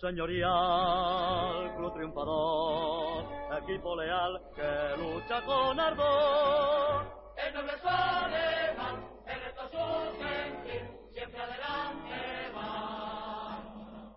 [0.00, 3.24] Señorial, club triunfador,
[3.62, 7.18] equipo leal que lucha con ardor.
[7.36, 9.78] El noble alemán, en estos su
[10.22, 10.82] sentir,
[11.12, 13.58] siempre adelante va.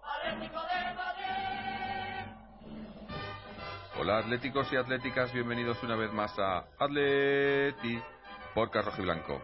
[0.04, 2.26] Atlético de Madrid.
[4.00, 8.00] Hola atléticos y atléticas, bienvenidos una vez más a Atleti
[8.54, 9.42] por Carrojo y Blanco.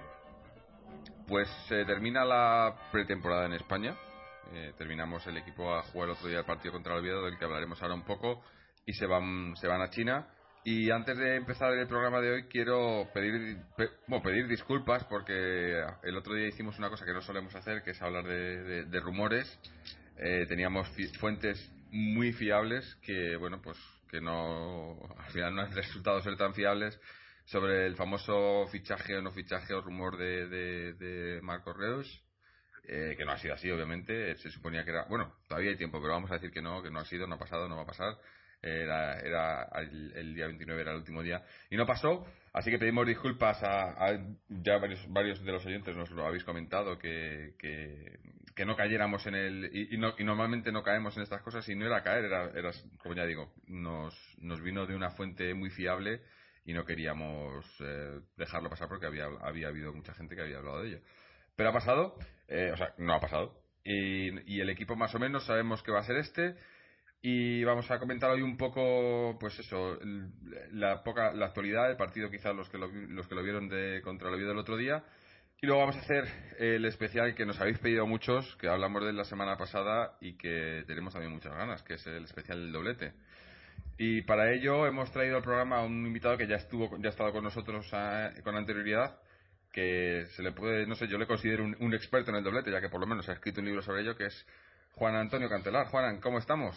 [1.27, 3.95] Pues se termina la pretemporada en España,
[4.53, 7.37] eh, terminamos el equipo a jugar el otro día el partido contra el Oviedo, del
[7.37, 8.43] que hablaremos ahora un poco,
[8.85, 10.27] y se van, se van a China.
[10.63, 13.57] Y antes de empezar el programa de hoy, quiero pedir,
[14.23, 18.01] pedir disculpas porque el otro día hicimos una cosa que no solemos hacer, que es
[18.01, 19.47] hablar de, rumores.
[20.17, 20.89] Eh, teníamos
[21.19, 23.77] fuentes muy fiables que, bueno, pues
[24.09, 26.99] que no, al final no han resultado ser tan fiables
[27.45, 30.47] sobre el famoso fichaje o no fichaje o rumor de,
[30.95, 32.26] de Marco Reus
[32.89, 34.35] eh, que no ha sido así, obviamente.
[34.37, 35.05] Se suponía que era.
[35.09, 37.35] Bueno, todavía hay tiempo, pero vamos a decir que no, que no ha sido, no
[37.35, 38.17] ha pasado, no va a pasar.
[38.61, 43.05] Era, era el, día 29 era el último día y no pasó así que pedimos
[43.05, 44.17] disculpas a,
[44.49, 49.35] ya varios, varios de los oyentes nos lo habéis comentado que, que, no cayéramos en
[49.35, 52.49] el y, no, y, normalmente no caemos en estas cosas y no era caer era,
[52.49, 56.21] era como ya digo nos, nos vino de una fuente muy fiable
[56.65, 60.81] y no queríamos eh, dejarlo pasar porque había, había habido mucha gente que había hablado
[60.81, 60.99] de ello
[61.57, 62.15] pero ha pasado,
[62.47, 63.59] eh, o sea, no ha pasado.
[63.83, 66.55] Y, el equipo más o menos sabemos que va a ser este.
[67.21, 69.97] Y vamos a comentar hoy un poco, pues eso,
[70.71, 74.01] la poca, la actualidad del partido, quizás los que lo, los que lo vieron de
[74.03, 75.03] contra el Oviedo el otro día.
[75.59, 76.25] Y luego vamos a hacer
[76.59, 80.83] el especial que nos habéis pedido muchos, que hablamos de la semana pasada y que
[80.85, 83.13] tenemos también muchas ganas, que es el especial del doblete.
[83.97, 87.09] Y para ello hemos traído al programa a un invitado que ya estuvo, ya ha
[87.09, 89.17] estado con nosotros ah, con anterioridad,
[89.71, 92.81] que se le puede, no sé, yo le considero un, experto en el doblete, ya
[92.81, 94.47] que por lo menos ha escrito un libro sobre ello, que es
[94.93, 95.87] Juan Antonio Cantelar.
[95.87, 96.75] Juan, ¿cómo estamos?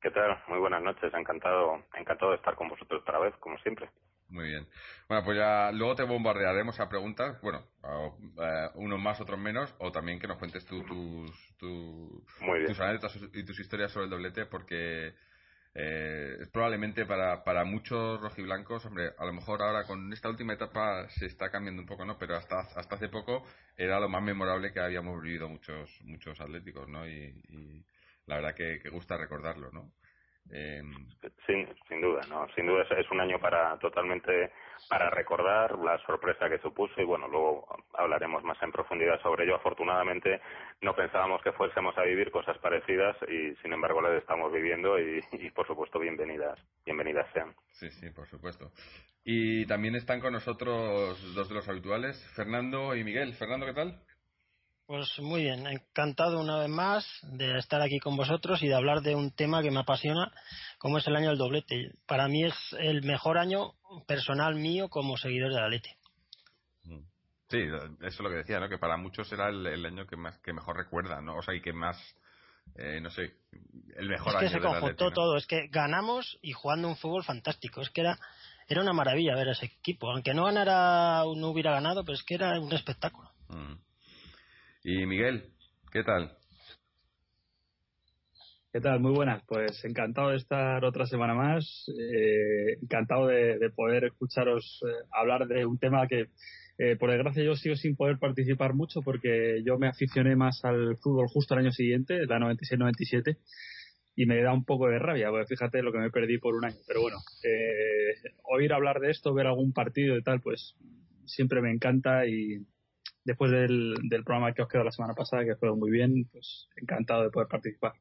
[0.00, 0.42] ¿Qué tal?
[0.48, 3.88] Muy buenas noches, encantado, encantado de estar con vosotros otra vez, como siempre.
[4.28, 4.66] Muy bien.
[5.08, 7.66] Bueno, pues ya luego te bombardearemos a preguntas, bueno,
[8.74, 13.60] unos más, otros menos, o también que nos cuentes tú tus, tus anécdotas y tus
[13.60, 15.14] historias sobre el doblete, porque
[15.74, 21.08] eh, probablemente para, para muchos rojiblancos, hombre, a lo mejor ahora con esta última etapa
[21.10, 22.18] se está cambiando un poco, ¿no?
[22.18, 23.44] Pero hasta, hasta hace poco
[23.76, 27.08] era lo más memorable que habíamos vivido muchos, muchos atléticos, ¿no?
[27.08, 27.84] Y,
[28.26, 29.92] la verdad que, que gusta recordarlo, ¿no?
[30.50, 30.82] Eh,
[31.46, 34.50] sin, sin duda, no, sin duda es, un año para totalmente
[34.88, 39.56] para recordar la sorpresa que supuso y bueno, luego hablaremos más en profundidad sobre ello.
[39.56, 40.40] Afortunadamente
[40.82, 45.20] no pensábamos que fuésemos a vivir cosas parecidas y sin embargo las estamos viviendo y,
[45.32, 47.54] y por supuesto bienvenidas, bienvenidas sean.
[47.70, 48.70] Sí, sí, por supuesto.
[49.24, 53.34] Y también están con nosotros dos de los habituales, Fernando y Miguel.
[53.34, 54.02] Fernando, ¿qué tal?
[54.92, 59.00] Pues muy bien, encantado una vez más de estar aquí con vosotros y de hablar
[59.00, 60.30] de un tema que me apasiona,
[60.76, 61.92] como es el año del doblete.
[62.06, 63.72] Para mí es el mejor año
[64.06, 65.96] personal mío como seguidor de la Lete.
[66.84, 66.98] Mm.
[67.48, 68.68] Sí, eso es lo que decía, ¿no?
[68.68, 71.36] Que para muchos era el, año que más que mejor recuerda, ¿no?
[71.36, 71.96] O sea, y que más,
[72.76, 73.32] eh, no sé,
[73.96, 77.24] el mejor año es que se conjuntó todo, es que ganamos y jugando un fútbol
[77.24, 78.18] fantástico, es que era
[78.68, 82.34] era una maravilla ver ese equipo, aunque no ganara, no hubiera ganado, pero es que
[82.34, 83.30] era un espectáculo.
[83.48, 83.91] Mm.
[84.84, 85.44] Y Miguel,
[85.92, 86.32] ¿qué tal?
[88.72, 89.00] ¿Qué tal?
[89.00, 89.42] Muy buenas.
[89.46, 91.86] Pues encantado de estar otra semana más.
[91.88, 96.26] Eh, encantado de, poder escucharos eh, hablar de un tema que,
[96.78, 100.96] Eh, por desgracia yo sigo sin poder participar mucho porque yo me aficioné más al
[100.96, 103.36] fútbol justo el año siguiente, la 96-97,
[104.16, 106.64] y me da un poco de rabia, porque fíjate lo que me perdí por un
[106.64, 106.78] año.
[106.86, 108.14] Pero bueno, eh,
[108.44, 110.74] oír hablar de esto, ver algún partido y tal, pues
[111.26, 112.66] siempre me encanta y
[113.24, 116.68] después del, del programa que os quedó la semana pasada, que fue muy bien, pues
[116.76, 117.92] encantado de poder participar.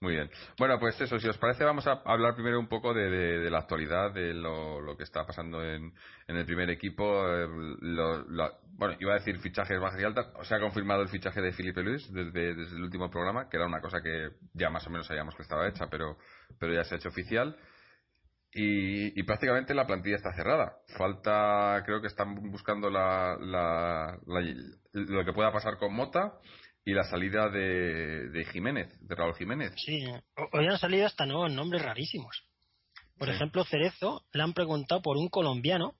[0.00, 0.30] Muy bien.
[0.58, 3.58] Bueno, pues eso, si os parece, vamos a hablar primero un poco de, de, la
[3.58, 5.92] actualidad, de lo, lo, que está pasando en,
[6.26, 7.04] en el primer equipo.
[7.28, 7.46] Eh,
[7.80, 8.24] lo,
[8.72, 10.26] bueno, iba a decir fichajes bajas y altas.
[10.42, 13.66] Se ha confirmado el fichaje de Felipe Luis desde, desde, el último programa, que era
[13.66, 16.18] una cosa que ya más o menos sabíamos que estaba hecha, pero,
[16.58, 17.56] pero ya se ha hecho oficial.
[18.54, 20.76] Y, y, prácticamente la plantilla está cerrada.
[20.98, 24.18] Falta, creo que están buscando la, la,
[24.92, 26.34] lo que pueda pasar con Mota
[26.84, 29.72] y la salida de, de, Jiménez, de Raúl Jiménez.
[29.76, 30.04] Sí,
[30.52, 32.44] hoy han salido hasta nuevos nombres rarísimos.
[33.18, 33.34] Por sí.
[33.34, 35.94] ejemplo, Cerezo le han preguntado por un colombiano,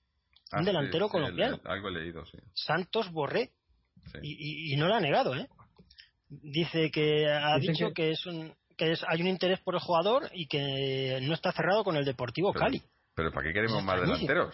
[0.51, 1.59] ah, un delantero sí, colombiano.
[1.65, 2.37] Algo he leído, sí.
[2.53, 3.51] Santos Borré.
[4.21, 5.47] Y, y, y, no lo ha negado, ¿eh?
[6.27, 7.93] Dice que ha Dicen dicho que...
[7.93, 11.51] que, es un que es, hay un interés por el jugador y que no está
[11.51, 12.81] cerrado con el Deportivo pero, Cali.
[13.15, 14.53] Pero ¿para qué queremos más delanteros?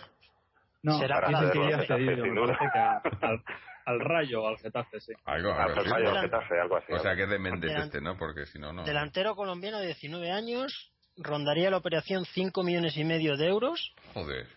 [0.81, 2.23] No, Será para que ya cedido,
[3.21, 3.43] al,
[3.85, 5.11] al Rayo o al Getafe, sí.
[5.25, 5.83] Algo, Al algo.
[5.83, 6.93] Rayo, al Getafe, algo así.
[6.93, 8.17] O sea que es de Méndez Delan- este, ¿no?
[8.17, 8.83] Porque si no, no.
[8.85, 14.47] Delantero colombiano de 19 años, rondaría la operación 5 millones y medio de euros Joder.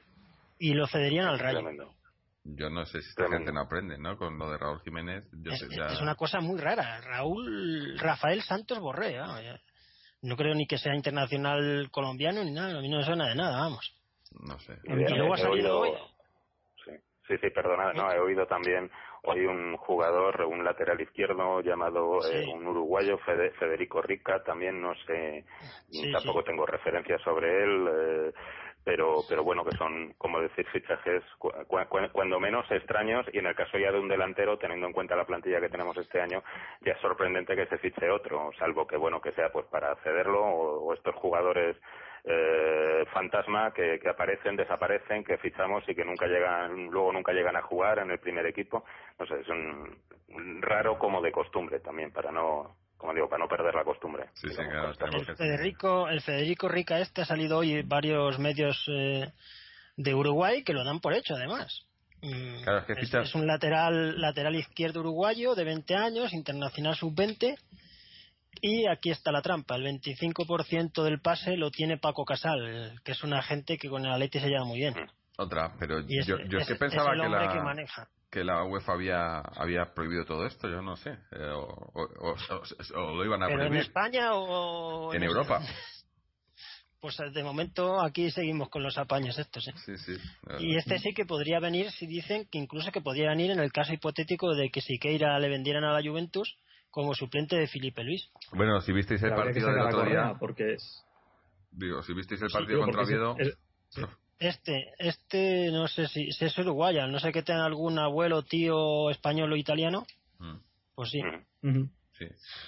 [0.58, 1.58] y lo cederían al Rayo.
[1.58, 1.92] Tremendo.
[2.44, 4.16] Yo no sé si esta gente no aprende, ¿no?
[4.18, 5.24] Con lo de Raúl Jiménez.
[5.32, 5.86] Yo Es, sé, ya...
[5.92, 7.00] es una cosa muy rara.
[7.00, 9.26] Raúl Rafael Santos Borré, ya.
[10.22, 13.34] no creo ni que sea internacional colombiano ni nada, a mí no me suena de
[13.36, 13.96] nada, vamos.
[14.40, 14.74] No sé.
[14.84, 15.98] Y, Y luego ha salido oído- hoy.
[16.84, 16.90] Sí,
[17.28, 18.90] sí, sí, perdona, no, he oído también
[19.24, 24.94] hoy un jugador, un lateral izquierdo llamado eh, un uruguayo, Fede- Federico Rica, también no
[25.06, 25.44] sé,
[25.90, 26.46] Sí, tampoco sí.
[26.46, 28.32] tengo referencias sobre él, eh,
[28.84, 33.38] pero pero bueno, que son, como decir, fichajes cu- cu- cu- cuando menos extraños y
[33.38, 36.20] en el caso ya de un delantero, teniendo en cuenta la plantilla que tenemos este
[36.20, 36.42] año,
[36.82, 40.44] ya es sorprendente que se fiche otro, salvo que bueno, que sea pues para cederlo
[40.44, 41.76] o, estos jugadores
[42.24, 47.56] eh, fantasma que, que aparecen, desaparecen, que fichamos y que nunca llegan, luego nunca llegan
[47.56, 48.84] a jugar en el primer equipo.
[49.18, 53.48] No sé, es un raro como de costumbre también para no, como digo, para no
[53.48, 54.26] perder la costumbre.
[54.34, 58.80] Sí, sí, claro, El Federico, el Federico Rica este ha salido hoy en varios medios
[58.86, 59.32] eh,
[59.96, 61.82] de Uruguay que lo dan por hecho además.
[62.22, 66.94] Mm, Claro, es que fichas- es un lateral lateral izquierdo uruguayo de 20 años, internacional
[66.94, 67.56] sub-20
[68.60, 73.24] y aquí está la trampa, el 25% del pase lo tiene Paco Casal, que es
[73.24, 74.94] un agente que con el Atleti se lleva muy bien.
[75.38, 78.08] Otra, pero es, yo, yo es que pensaba es el que la, que maneja.
[78.30, 81.10] que la UEFA había, había prohibido todo esto, yo no sé.
[81.32, 83.86] eh, o, o- o- o- o lo iban a Pero en prohibir.
[83.86, 85.60] España o En Europa.
[87.00, 89.66] Pues de momento aquí seguimos con los apaños estos.
[89.66, 89.72] ¿eh?
[89.84, 90.12] Sí, sí.
[90.12, 93.58] eh, Y este sí que podría venir, si dicen que incluso que podría venir en
[93.58, 96.56] el caso hipotético de que Siqueira le vendieran a la Juventus
[96.92, 98.30] como suplente de Felipe Luis.
[98.52, 101.04] Bueno, si visteis el partido del otro día, porque es...
[101.72, 103.48] digo, si visteis el partido contra Oviedo, es-
[103.96, 104.06] es-
[104.42, 109.08] Este, este no sé si, si es uruguaya, no sé que tenga algún abuelo, tío
[109.10, 110.04] español o italiano,
[110.38, 110.56] mm,
[110.96, 111.20] pues sí.
[111.62, 111.84] Mm.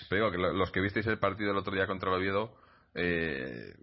[0.09, 2.57] Pero digo que lo- los que visteis el partido del otro día contra el Oviedo,
[2.95, 3.75] eh,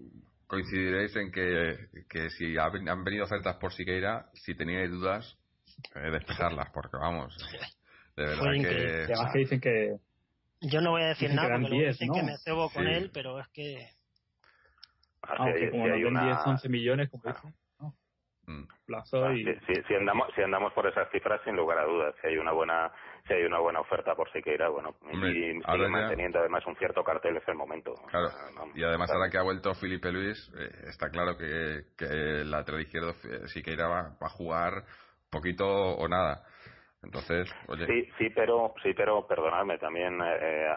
[0.48, 5.38] coincidiréis en que, que si han venido ofertas por Siqueira, si teníais dudas,
[5.96, 7.36] eh, despejarlas, porque vamos,
[8.16, 9.04] de verdad Fue que...
[9.14, 9.98] además dicen que
[10.62, 12.14] Yo no voy a decir nada dan porque luego 10, dicen ¿no?
[12.14, 12.92] que me cebo con Sí.
[12.94, 13.90] él, pero es que
[15.24, 17.42] Ah, ah, que como si hay den una- 10, 11 millones, como Ah.
[18.52, 18.68] Mm.
[18.86, 19.44] plazo Ah, y...
[19.44, 22.38] si, si- si andamos si andamos por esas cifras sin lugar a dudas si hay
[22.38, 22.92] una buena
[23.28, 26.66] si hay una buena oferta por Siqueira bueno Hombre, y sigue ahora ya- manteniendo además
[26.68, 28.30] un cierto cartel es el momento Claro,
[28.76, 29.20] y además claro.
[29.22, 32.06] ahora que ha vuelto Felipe Luis, eh, está claro que, que
[32.42, 34.74] el lateral izquierdo eh, Siqueira va, va a jugar
[35.32, 36.44] poquito o nada.
[37.04, 40.68] Entonces, oye, Sí, sí, pero, sí, pero perdonadme también, eh,